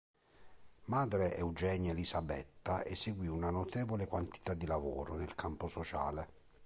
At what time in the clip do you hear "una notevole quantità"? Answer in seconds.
3.27-4.55